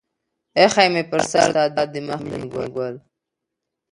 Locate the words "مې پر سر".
0.93-1.47